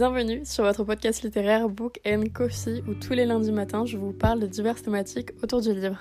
[0.00, 4.14] Bienvenue sur votre podcast littéraire Book and Coffee où tous les lundis matins je vous
[4.14, 5.98] parle de diverses thématiques autour du livre.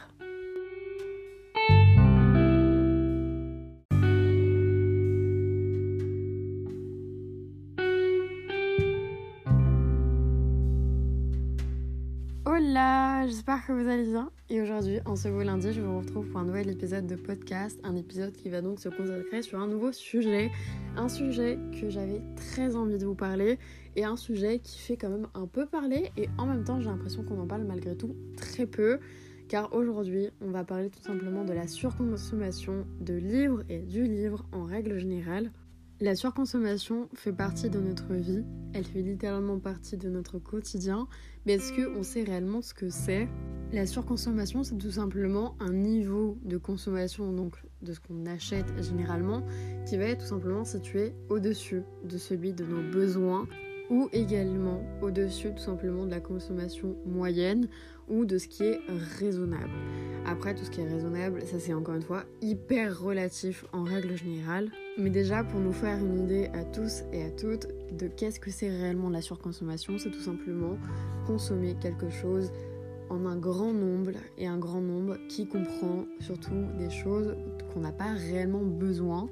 [12.45, 14.31] Hola, j'espère que vous allez bien.
[14.49, 17.79] Et aujourd'hui, en ce beau lundi, je vous retrouve pour un nouvel épisode de podcast.
[17.83, 20.51] Un épisode qui va donc se consacrer sur un nouveau sujet.
[20.97, 23.59] Un sujet que j'avais très envie de vous parler.
[23.99, 26.09] Et un sujet qui fait quand même un peu parler.
[26.15, 28.97] Et en même temps, j'ai l'impression qu'on en parle malgré tout très peu.
[29.49, 34.45] Car aujourd'hui, on va parler tout simplement de la surconsommation de livres et du livre
[34.53, 35.51] en règle générale.
[35.99, 41.09] La surconsommation fait partie de notre vie, elle fait littéralement partie de notre quotidien,
[41.45, 43.27] mais est-ce qu'on sait réellement ce que c'est?
[43.73, 49.43] La surconsommation, c'est tout simplement un niveau de consommation, donc de ce qu'on achète généralement,
[49.85, 53.45] qui va être tout simplement situé au-dessus de celui de nos besoins
[53.89, 57.67] ou également au-dessus tout simplement de la consommation moyenne
[58.07, 58.79] ou de ce qui est
[59.19, 59.71] raisonnable.
[60.25, 64.15] Après, tout ce qui est raisonnable, ça c'est encore une fois hyper relatif en règle
[64.15, 64.69] générale.
[64.97, 68.51] Mais déjà, pour nous faire une idée à tous et à toutes de qu'est-ce que
[68.51, 70.77] c'est réellement la surconsommation, c'est tout simplement
[71.25, 72.51] consommer quelque chose
[73.09, 77.35] en un grand nombre et un grand nombre qui comprend surtout des choses
[77.73, 79.29] qu'on n'a pas réellement besoin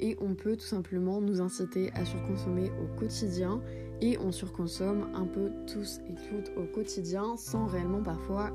[0.00, 3.60] et on peut tout simplement nous inciter à surconsommer au quotidien
[4.00, 8.50] et on surconsomme un peu tous et toutes au quotidien sans réellement parfois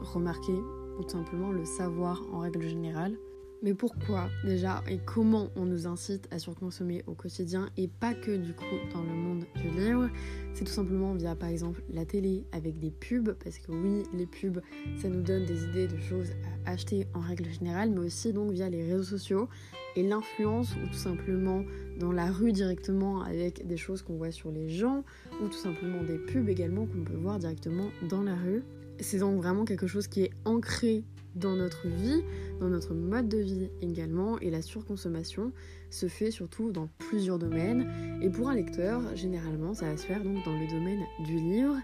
[0.00, 0.52] remarquer
[0.98, 3.18] ou tout simplement le savoir en règle générale.
[3.64, 8.36] Mais pourquoi déjà et comment on nous incite à surconsommer au quotidien et pas que
[8.36, 10.10] du coup dans le monde du livre?
[10.52, 14.26] C'est tout simplement via par exemple la télé avec des pubs parce que oui les
[14.26, 14.60] pubs
[14.98, 16.28] ça nous donne des idées de choses
[16.66, 19.48] à acheter en règle générale mais aussi donc via les réseaux sociaux
[19.96, 21.64] et l'influence ou tout simplement
[21.98, 25.04] dans la rue directement avec des choses qu'on voit sur les gens
[25.42, 28.62] ou tout simplement des pubs également qu'on peut voir directement dans la rue.
[29.00, 31.02] C'est donc vraiment quelque chose qui est ancré
[31.34, 32.22] dans notre vie,
[32.60, 35.52] dans notre mode de vie également, et la surconsommation
[35.90, 37.88] se fait surtout dans plusieurs domaines.
[38.22, 41.76] Et pour un lecteur, généralement, ça va se faire donc dans le domaine du livre,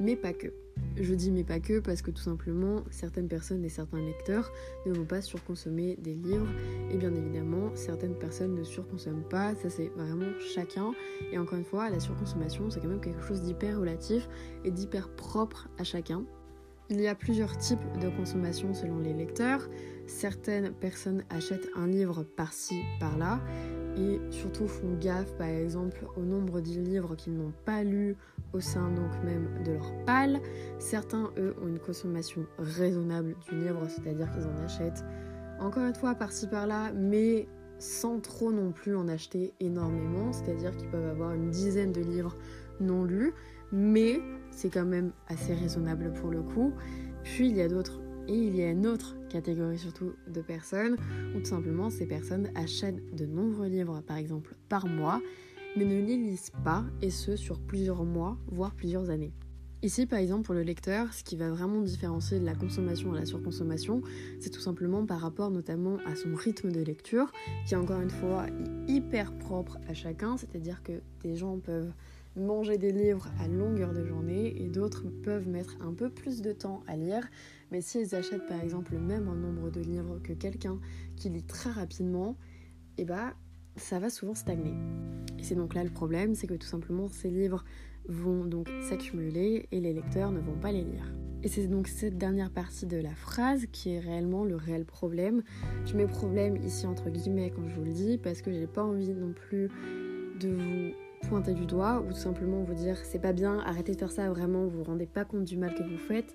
[0.00, 0.52] mais pas que.
[0.96, 4.52] Je dis mais pas que parce que tout simplement certaines personnes et certains lecteurs
[4.86, 6.48] ne vont pas surconsommer des livres
[6.90, 10.92] et bien évidemment certaines personnes ne surconsomment pas, ça c'est vraiment chacun
[11.32, 14.28] et encore une fois la surconsommation c'est quand même quelque chose d'hyper relatif
[14.64, 16.24] et d'hyper propre à chacun.
[16.88, 19.68] Il y a plusieurs types de consommation selon les lecteurs.
[20.06, 23.40] Certaines personnes achètent un livre par-ci, par-là,
[23.98, 28.14] et surtout font gaffe par exemple au nombre de livres qu'ils n'ont pas lus
[28.52, 30.40] au sein donc même de leur palle.
[30.78, 35.04] Certains, eux, ont une consommation raisonnable du livre, c'est-à-dire qu'ils en achètent
[35.58, 37.48] encore une fois par-ci par-là, mais
[37.78, 42.36] sans trop non plus en acheter énormément, c'est-à-dire qu'ils peuvent avoir une dizaine de livres
[42.80, 43.32] non lus,
[43.72, 44.20] mais
[44.56, 46.72] c'est quand même assez raisonnable pour le coup.
[47.22, 50.96] Puis il y a d'autres, et il y a une autre catégorie surtout de personnes,
[51.36, 55.20] où tout simplement ces personnes achètent de nombreux livres par exemple par mois,
[55.76, 59.32] mais ne les lisent pas, et ce sur plusieurs mois, voire plusieurs années.
[59.82, 63.16] Ici, par exemple, pour le lecteur, ce qui va vraiment différencier de la consommation à
[63.16, 64.00] la surconsommation,
[64.40, 67.30] c'est tout simplement par rapport notamment à son rythme de lecture,
[67.66, 71.92] qui encore une fois est hyper propre à chacun, c'est-à-dire que des gens peuvent
[72.36, 76.52] manger des livres à longueur de journée et d'autres peuvent mettre un peu plus de
[76.52, 77.26] temps à lire.
[77.72, 80.78] Mais s'ils achètent par exemple le même nombre de livres que quelqu'un
[81.16, 82.36] qui lit très rapidement,
[82.98, 83.34] eh bah
[83.76, 84.74] ça va souvent stagner.
[85.38, 87.64] Et c'est donc là le problème, c'est que tout simplement ces livres
[88.08, 91.12] vont donc s'accumuler et les lecteurs ne vont pas les lire.
[91.42, 95.42] Et c'est donc cette dernière partie de la phrase qui est réellement le réel problème.
[95.84, 98.82] Je mets problème ici entre guillemets quand je vous le dis parce que j'ai pas
[98.82, 99.68] envie non plus
[100.40, 103.98] de vous pointer du doigt ou tout simplement vous dire c'est pas bien, arrêtez de
[103.98, 106.34] faire ça, vraiment vous vous rendez pas compte du mal que vous faites.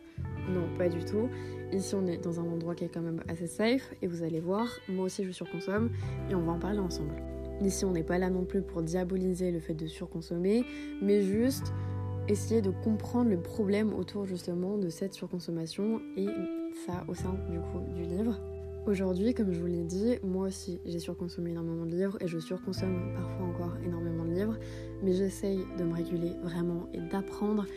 [0.49, 1.29] Non, pas du tout.
[1.71, 4.39] Ici on est dans un endroit qui est quand même assez safe et vous allez
[4.39, 5.89] voir, moi aussi je surconsomme
[6.29, 7.15] et on va en parler ensemble.
[7.61, 10.63] Ici on n'est pas là non plus pour diaboliser le fait de surconsommer,
[11.01, 11.73] mais juste
[12.27, 16.27] essayer de comprendre le problème autour justement de cette surconsommation et
[16.85, 18.39] ça au sein du coup du livre.
[18.87, 22.39] Aujourd'hui, comme je vous l'ai dit, moi aussi j'ai surconsommé énormément de livres et je
[22.39, 24.57] surconsomme parfois encore énormément de livres,
[25.03, 27.67] mais j'essaye de me réguler vraiment et d'apprendre.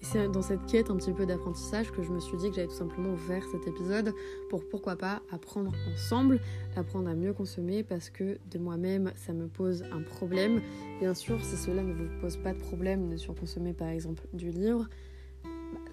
[0.00, 2.68] C'est dans cette quête un petit peu d'apprentissage que je me suis dit que j'allais
[2.68, 4.14] tout simplement faire cet épisode
[4.48, 6.40] pour pourquoi pas apprendre ensemble,
[6.74, 10.62] apprendre à mieux consommer parce que de moi-même ça me pose un problème.
[11.00, 14.50] Bien sûr, si cela ne vous pose pas de problème de surconsommer par exemple du
[14.50, 14.88] livre,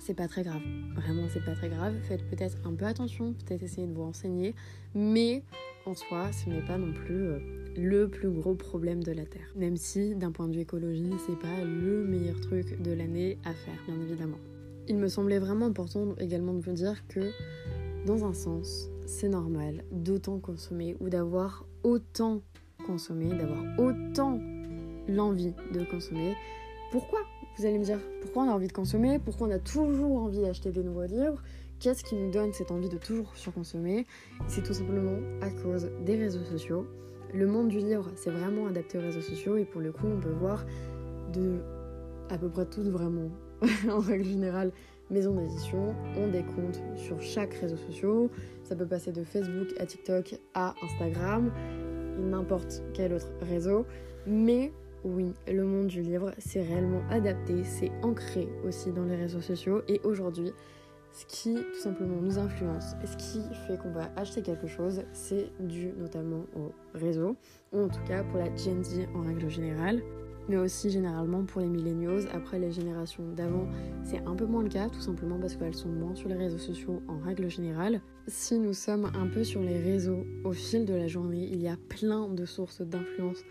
[0.04, 0.62] c'est pas très grave.
[0.96, 1.94] Vraiment, c'est pas très grave.
[2.04, 4.54] Faites peut-être un peu attention, peut-être essayer de vous renseigner,
[4.94, 5.44] mais
[5.86, 7.40] en soi, ce n'est pas non plus euh,
[7.78, 9.48] le plus gros problème de la Terre.
[9.56, 13.54] Même si, d'un point de vue écologie, c'est pas le meilleur truc de l'année à
[13.54, 14.40] faire, bien évidemment.
[14.88, 17.32] Il me semblait vraiment important également de vous dire que,
[18.06, 22.42] dans un sens, c'est normal d'autant consommer ou d'avoir autant
[22.86, 24.40] consommé, d'avoir autant
[25.08, 26.34] l'envie de consommer.
[26.92, 27.20] Pourquoi?
[27.58, 29.20] Vous allez me dire, pourquoi on a envie de consommer?
[29.20, 31.42] Pourquoi on a toujours envie d'acheter des nouveaux livres?
[31.80, 34.08] Qu'est-ce qui nous donne cette envie de toujours surconsommer?
[34.48, 36.88] C'est tout simplement à cause des réseaux sociaux.
[37.32, 40.20] Le monde du livre, c'est vraiment adapté aux réseaux sociaux et pour le coup, on
[40.20, 40.66] peut voir
[41.32, 41.60] de
[42.30, 43.30] à peu près toutes vraiment,
[43.90, 44.72] en règle générale,
[45.12, 48.30] maisons d'édition ont des comptes sur chaque réseau social.
[48.64, 51.52] Ça peut passer de Facebook à TikTok à Instagram,
[52.20, 53.86] n'importe quel autre réseau.
[54.26, 54.72] Mais
[55.04, 59.82] oui, le monde du livre, c'est réellement adapté, c'est ancré aussi dans les réseaux sociaux.
[59.88, 60.52] Et aujourd'hui,
[61.12, 65.52] ce qui tout simplement nous influence ce qui fait qu'on va acheter quelque chose, c'est
[65.60, 67.36] dû notamment au réseau,
[67.72, 70.02] ou en tout cas pour la Gen Z en règle générale,
[70.50, 72.28] mais aussi généralement pour les millennials.
[72.34, 73.68] Après les générations d'avant,
[74.04, 76.58] c'est un peu moins le cas, tout simplement parce qu'elles sont moins sur les réseaux
[76.58, 78.02] sociaux en règle générale.
[78.28, 81.68] Si nous sommes un peu sur les réseaux au fil de la journée, il y
[81.68, 83.44] a plein de sources d'influence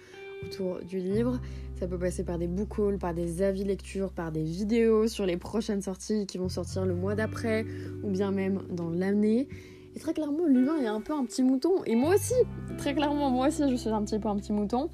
[0.44, 1.40] autour du livre.
[1.78, 5.26] Ça peut passer par des book hauls, par des avis lecture, par des vidéos sur
[5.26, 7.66] les prochaines sorties qui vont sortir le mois d'après
[8.02, 9.48] ou bien même dans l'année.
[9.94, 11.82] Et très clairement, l'humain est un peu un petit mouton.
[11.84, 12.34] Et moi aussi,
[12.78, 14.88] très clairement, moi aussi, je suis un petit peu un petit mouton.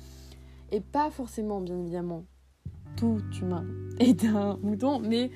[0.72, 2.24] Et pas forcément, bien évidemment,
[2.96, 3.64] tout humain
[4.00, 5.30] est un mouton, mais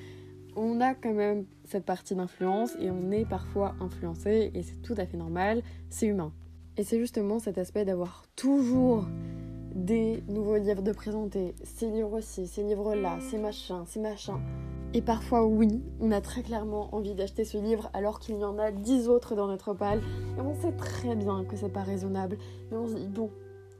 [0.55, 4.93] on a quand même cette partie d'influence et on est parfois influencé et c'est tout
[4.97, 6.31] à fait normal, c'est humain.
[6.77, 9.07] Et c'est justement cet aspect d'avoir toujours
[9.73, 14.39] des nouveaux livres de présenter, ces livres-ci, ces livres-là, ces machins, ces machins.
[14.93, 18.59] Et parfois, oui, on a très clairement envie d'acheter ce livre alors qu'il y en
[18.59, 20.01] a dix autres dans notre palle.
[20.37, 22.37] Et on sait très bien que c'est pas raisonnable.
[22.69, 23.31] Mais on se dit, bon,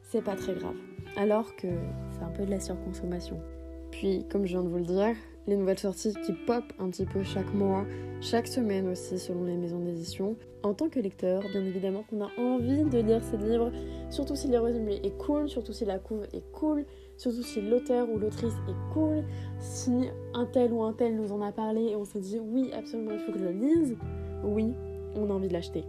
[0.01, 0.75] c'est pas très grave.
[1.15, 1.67] Alors que
[2.11, 3.39] c'est un peu de la surconsommation.
[3.91, 5.15] Puis, comme je viens de vous le dire,
[5.47, 7.85] les nouvelles sorties qui pop un petit peu chaque mois,
[8.21, 10.35] chaque semaine aussi selon les maisons d'édition.
[10.63, 13.71] En tant que lecteur, bien évidemment qu'on a envie de lire ces livres,
[14.09, 16.85] surtout si le résumé est cool, surtout si la couve est cool,
[17.17, 19.23] surtout si l'auteur ou l'autrice est cool,
[19.59, 19.91] si
[20.33, 23.11] un tel ou un tel nous en a parlé et on s'est dit oui absolument
[23.11, 23.97] il faut que je le lise,
[24.43, 24.73] oui,
[25.15, 25.83] on a envie de l'acheter.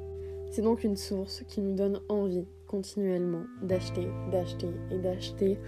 [0.50, 5.58] C'est donc une source qui nous donne envie continuellement d'acheter, d'acheter et d'acheter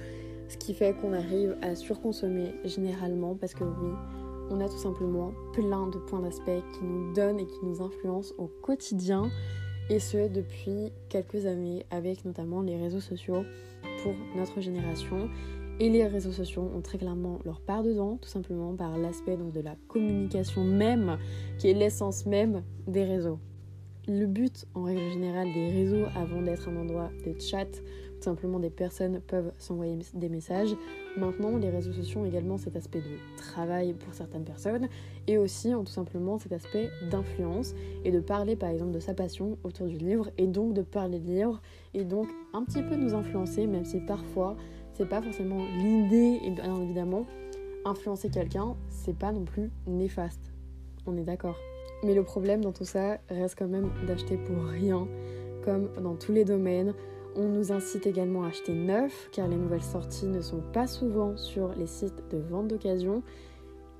[0.48, 3.92] ce qui fait qu'on arrive à surconsommer généralement parce que oui,
[4.50, 8.34] on a tout simplement plein de points d'aspect qui nous donnent et qui nous influencent
[8.38, 9.30] au quotidien
[9.90, 13.44] et ce depuis quelques années avec notamment les réseaux sociaux
[14.02, 15.28] pour notre génération.
[15.78, 19.60] Et les réseaux sociaux ont très clairement leur part dedans, tout simplement par l'aspect de
[19.60, 21.18] la communication même,
[21.58, 23.38] qui est l'essence même des réseaux.
[24.08, 27.68] Le but en règle générale des réseaux avant d'être un endroit de chat
[28.26, 30.76] simplement des personnes peuvent s'envoyer des messages.
[31.16, 34.88] Maintenant, les réseaux sociaux ont également cet aspect de travail pour certaines personnes
[35.26, 37.74] et aussi ont tout simplement cet aspect d'influence
[38.04, 41.18] et de parler par exemple de sa passion autour du livre et donc de parler
[41.18, 41.60] de livre
[41.94, 44.56] et donc un petit peu nous influencer même si parfois
[44.94, 47.26] c'est pas forcément l'idée et bien évidemment
[47.84, 50.52] influencer quelqu'un c'est pas non plus néfaste.
[51.06, 51.56] On est d'accord.
[52.02, 55.06] Mais le problème dans tout ça reste quand même d'acheter pour rien
[55.64, 56.94] comme dans tous les domaines
[57.36, 61.36] on nous incite également à acheter neuf car les nouvelles sorties ne sont pas souvent
[61.36, 63.22] sur les sites de vente d'occasion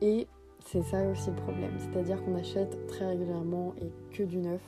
[0.00, 0.26] et
[0.64, 4.61] c'est ça aussi le problème, c'est-à-dire qu'on achète très régulièrement et que du neuf.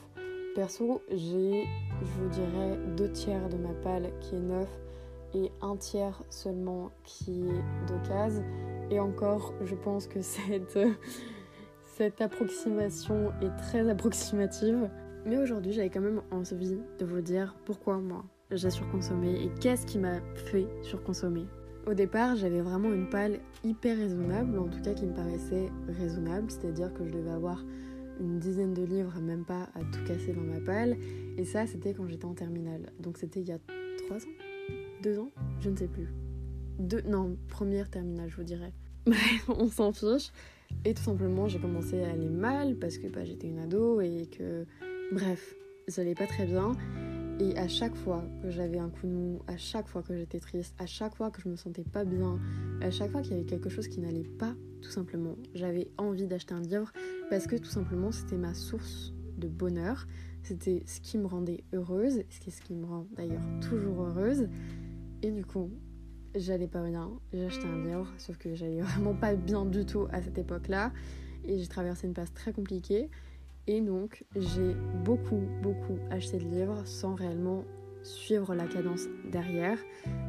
[0.55, 1.67] Perso, j'ai,
[2.01, 4.69] je vous dirais, deux tiers de ma palle qui est neuf
[5.35, 8.45] et un tiers seulement qui est d'occasion.
[8.91, 14.89] Et encore, je pense que cette, approximation est très approximative.
[15.27, 19.87] Mais aujourd'hui, j'avais quand même envie de vous dire pourquoi moi j'ai surconsommé et qu'est-ce
[19.87, 21.47] qui m'a fait surconsommer?
[21.87, 26.51] Au départ, j'avais vraiment une palle hyper raisonnable, en tout cas qui me paraissait raisonnable,
[26.51, 27.65] c'est-à-dire que je devais avoir
[28.21, 30.97] une dizaine de livres, même pas à tout casser dans ma palle.
[31.37, 32.93] Et ça, c'était quand j'étais en terminale.
[33.01, 33.59] Donc c'était il y a
[34.07, 34.31] 3 ans?
[35.03, 35.31] 2 ans?
[35.61, 36.09] Je ne sais plus.
[36.79, 38.73] Deux, non, première terminale, je vous dirais.
[39.07, 40.31] Bref, on s'en fiche.
[40.85, 44.27] Et tout simplement, j'ai commencé à aller mal parce que bah, j'étais une ado et
[44.27, 44.67] que,
[45.13, 45.55] bref,
[45.87, 46.73] ça allait pas très bien.
[47.41, 50.41] Et à chaque fois que j'avais un coup de mou, à chaque fois que j'étais
[50.41, 52.41] triste, à chaque fois que je me sentais pas bien,
[52.81, 56.27] à chaque fois qu'il y avait quelque chose qui n'allait pas, tout simplement, j'avais envie
[56.27, 56.93] d'acheter un livre
[57.31, 60.09] parce que tout simplement c'était ma source de bonheur,
[60.43, 64.49] c'était ce qui me rendait heureuse, ce qui, ce qui me rend d'ailleurs toujours heureuse.
[65.23, 65.71] Et du coup,
[66.35, 67.09] j'allais pas bien,
[67.47, 70.93] acheté un livre, sauf que j'allais vraiment pas bien du tout à cette époque-là.
[71.45, 73.11] et j'ai traversé une passe très compliquée.
[73.69, 77.65] Et donc, j'ai beaucoup, beaucoup acheté de livres sans réellement
[78.03, 79.79] suivre la cadence derrière.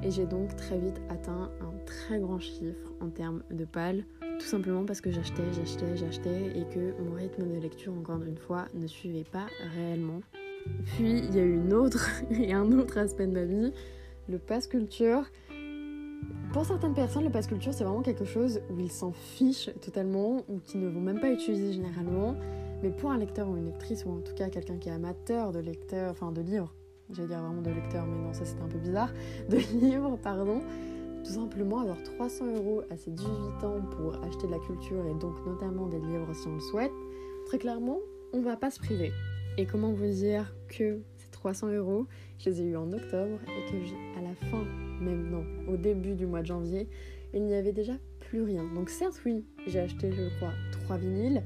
[0.03, 4.03] Et j'ai donc très vite atteint un très grand chiffre en termes de pales.
[4.39, 8.37] Tout simplement parce que j'achetais, j'achetais, j'achetais et que mon rythme de lecture, encore une
[8.37, 10.19] fois, ne suivait pas réellement.
[10.83, 13.71] Puis il y a eu une autre et un autre aspect de ma vie,
[14.27, 15.23] le pass culture.
[16.51, 20.43] Pour certaines personnes, le pass culture, c'est vraiment quelque chose où ils s'en fichent totalement
[20.49, 22.35] ou qui ne vont même pas utiliser généralement.
[22.81, 25.51] Mais pour un lecteur ou une lectrice, ou en tout cas quelqu'un qui est amateur
[25.51, 26.73] de lecteur, enfin de livres,
[27.11, 29.11] j'allais dire vraiment de lecteur, mais non, ça c'était un peu bizarre,
[29.49, 30.61] de livres, pardon,
[31.23, 33.27] tout simplement avoir 300 euros à ses 18
[33.63, 36.93] ans pour acheter de la culture et donc notamment des livres si on le souhaite,
[37.45, 37.99] très clairement,
[38.33, 39.11] on va pas se priver.
[39.57, 42.05] Et comment vous dire que ces 300 euros,
[42.37, 44.63] je les ai eu en octobre et que à la fin,
[45.01, 46.87] même non, au début du mois de janvier,
[47.33, 48.63] il n'y avait déjà plus rien.
[48.73, 50.53] Donc certes, oui, j'ai acheté, je crois,
[50.85, 51.43] 3 vinyles,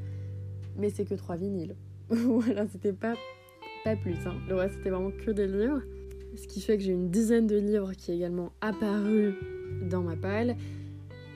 [0.78, 1.76] mais c'est que 3 vinyles.
[2.10, 3.16] voilà, c'était pas,
[3.84, 4.16] pas plus.
[4.26, 4.36] Hein.
[4.48, 5.82] Le reste, c'était vraiment que des livres.
[6.36, 9.36] Ce qui fait que j'ai une dizaine de livres qui est également apparu
[9.90, 10.56] dans ma palle.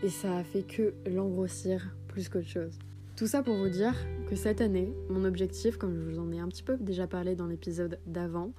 [0.03, 2.77] Et ça a fait que l'engrossir plus qu'autre chose.
[3.15, 3.95] Tout ça pour vous dire
[4.29, 7.35] que cette année, mon objectif, comme je vous en ai un petit peu déjà parlé
[7.35, 8.53] dans l'épisode d'avant,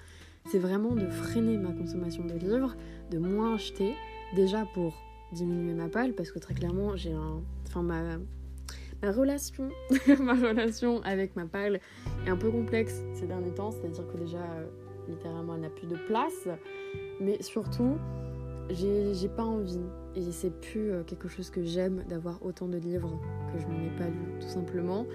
[0.51, 2.75] c'est vraiment de freiner ma consommation de livres,
[3.11, 3.93] de moins acheter,
[4.35, 4.95] déjà pour
[5.33, 7.43] diminuer ma palle, parce que très clairement, j'ai un.
[7.67, 8.19] Enfin, ma,
[9.03, 9.71] ma relation,
[10.21, 11.81] ma relation avec ma palle
[12.27, 14.67] est un peu complexe ces derniers temps, c'est-à-dire que déjà, euh,
[15.09, 16.49] littéralement, elle n'a plus de place,
[17.21, 17.97] mais surtout,
[18.71, 23.19] j'ai pas envie et c'est plus euh, quelque chose que j'aime d'avoir autant de livres
[23.53, 25.07] que je n'en ai pas lu tout simplement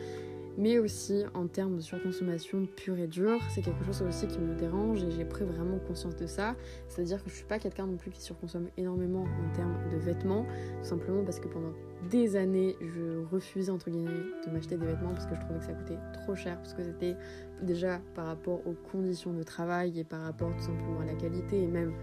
[0.57, 4.55] mais aussi en termes de surconsommation pure et dure, c'est quelque chose aussi qui me
[4.55, 6.55] dérange et j'ai pris vraiment conscience de ça.
[6.87, 10.45] C'est-à-dire que je suis pas quelqu'un non plus qui surconsomme énormément en termes de vêtements,
[10.81, 11.73] tout simplement parce que pendant
[12.09, 14.11] des années, je refusais entre guillemets
[14.45, 16.83] de m'acheter des vêtements parce que je trouvais que ça coûtait trop cher, parce que
[16.83, 17.15] c'était
[17.61, 21.63] déjà par rapport aux conditions de travail et par rapport tout simplement à la qualité
[21.63, 21.93] et même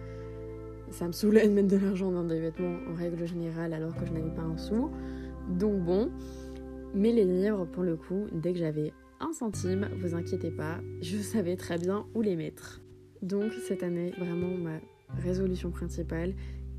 [0.91, 4.05] ça me saoulait de mettre de l'argent dans des vêtements en règle générale alors que
[4.07, 4.91] je n'avais pas un sou.
[5.49, 6.11] Donc bon,
[6.95, 11.19] mais les livres, pour le coup, dès que j'avais un centime, vous inquiétez pas, je
[11.19, 12.81] savais très bien où les mettre.
[13.23, 14.81] Donc cette année, vraiment ma
[15.23, 16.35] résolution principale,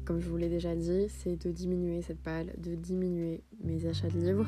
[0.05, 4.09] comme je vous l'ai déjà dit, c'est de diminuer cette palle, de diminuer mes achats
[4.09, 4.47] de livres.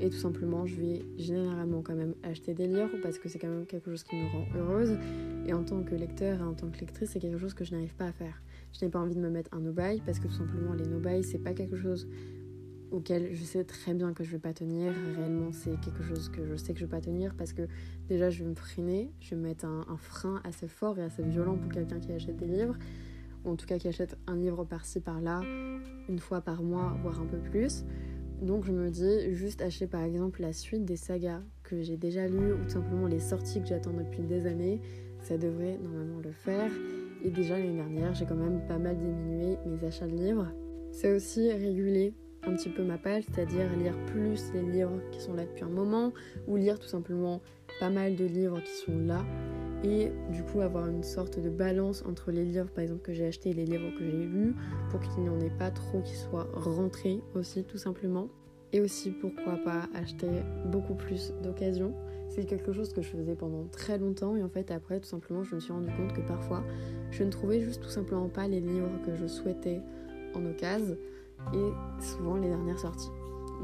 [0.00, 3.48] Et tout simplement, je vais généralement quand même acheter des livres parce que c'est quand
[3.48, 4.98] même quelque chose qui me rend heureuse.
[5.46, 7.72] Et en tant que lecteur et en tant que lectrice, c'est quelque chose que je
[7.72, 8.42] n'arrive pas à faire.
[8.72, 11.24] Je n'ai pas envie de me mettre un no-buy parce que tout simplement, les no-buy,
[11.24, 12.06] c'est pas quelque chose
[12.90, 14.92] auquel je sais très bien que je vais pas tenir.
[15.16, 17.62] Réellement, c'est quelque chose que je sais que je vais pas tenir parce que
[18.08, 21.56] déjà, je vais me freiner, je vais mettre un, frein assez fort et assez violent
[21.56, 22.76] pour quelqu'un qui achète des livres,
[23.44, 25.42] ou en tout cas qui achète un livre par-ci par-là,
[26.08, 27.84] une fois par mois, voire un peu plus.
[28.42, 32.26] Donc je me dis juste acheter par exemple la suite des sagas que j'ai déjà
[32.26, 34.80] lues ou tout simplement les sorties que j'attends depuis des années,
[35.22, 36.70] ça devrait normalement le faire.
[37.22, 40.50] Et déjà l'année dernière, j'ai quand même pas mal diminué mes achats de livres.
[40.90, 42.14] C'est aussi réguler
[42.46, 45.68] un petit peu ma page, c'est-à-dire lire plus les livres qui sont là depuis un
[45.68, 46.12] moment,
[46.46, 47.40] ou lire tout simplement
[47.78, 49.24] pas mal de livres qui sont là,
[49.82, 53.26] et du coup avoir une sorte de balance entre les livres par exemple que j'ai
[53.26, 54.54] achetés et les livres que j'ai lus,
[54.90, 58.28] pour qu'il n'y en ait pas trop qui soient rentrés aussi tout simplement.
[58.72, 60.28] Et aussi pourquoi pas acheter
[60.66, 61.92] beaucoup plus d'occasions.
[62.28, 65.42] C'est quelque chose que je faisais pendant très longtemps et en fait après tout simplement
[65.42, 66.62] je me suis rendu compte que parfois
[67.10, 69.80] je ne trouvais juste tout simplement pas les livres que je souhaitais
[70.34, 70.96] en occasion
[71.54, 73.10] et souvent les dernières sorties.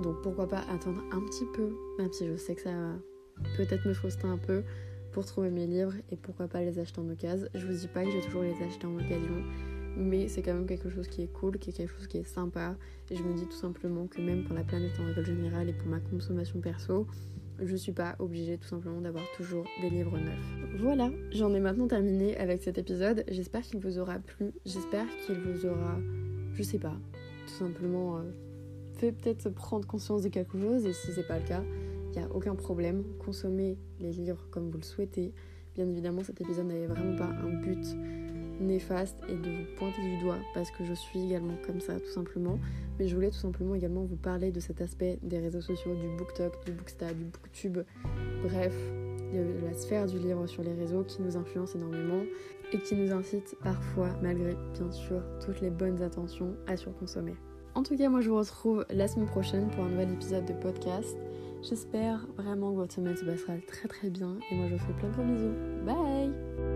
[0.02, 2.70] Donc pourquoi pas attendre un petit peu, même si je sais que ça
[3.56, 4.62] peut-être me frustrer un peu
[5.12, 7.48] pour trouver mes livres et pourquoi pas les acheter en occasion.
[7.54, 9.42] Je vous dis pas que j'ai toujours les acheter en occasion,
[9.96, 12.24] mais c'est quand même quelque chose qui est cool, qui est quelque chose qui est
[12.24, 12.76] sympa.
[13.10, 15.72] Et je me dis tout simplement que même pour la planète en règle générale et
[15.72, 17.06] pour ma consommation perso,
[17.58, 20.78] je suis pas obligée tout simplement d'avoir toujours des livres neufs.
[20.78, 23.24] Voilà, j'en ai maintenant terminé avec cet épisode.
[23.28, 24.52] J'espère qu'il vous aura plu.
[24.66, 25.98] J'espère qu'il vous aura,
[26.52, 26.96] je sais pas,
[27.46, 28.22] tout simplement euh,
[28.98, 31.62] fait peut-être prendre conscience de quelque chose et si c'est pas le cas,
[32.12, 33.04] il n'y a aucun problème.
[33.24, 35.32] Consommez les livres comme vous le souhaitez.
[35.74, 37.84] Bien évidemment, cet épisode n'avait vraiment pas un but
[38.60, 42.12] néfaste et de vous pointer du doigt parce que je suis également comme ça tout
[42.12, 42.58] simplement.
[42.98, 46.16] Mais je voulais tout simplement également vous parler de cet aspect des réseaux sociaux, du
[46.16, 47.78] BookTok, du Booksta, du BookTube,
[48.42, 48.74] bref,
[49.32, 52.22] de la sphère du livre sur les réseaux qui nous influence énormément
[52.72, 57.34] et qui nous incite parfois, malgré bien sûr toutes les bonnes intentions, à surconsommer.
[57.74, 60.54] En tout cas, moi je vous retrouve la semaine prochaine pour un nouvel épisode de
[60.54, 61.16] podcast.
[61.62, 64.92] J'espère vraiment que votre semaine se passera très très bien et moi je vous fais
[64.94, 65.84] plein de gros bisous.
[65.84, 66.75] Bye